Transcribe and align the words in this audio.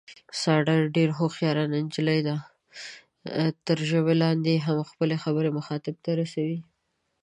ساره 0.41 0.75
ډېره 0.95 1.13
هوښیاره 1.19 1.63
نجیلۍ 1.73 2.19
ده، 2.27 2.35
تر 3.65 3.77
ژبه 3.89 4.13
لاندې 4.23 4.53
هم 4.65 4.77
خپله 4.89 5.15
خبره 5.23 5.49
مخاطب 5.57 5.95
ته 6.05 6.11
رسوي. 6.21 6.59